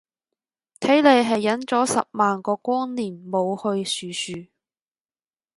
[0.79, 3.55] 睇嚟係忍咗十萬個光年冇
[3.85, 4.47] 去殊殊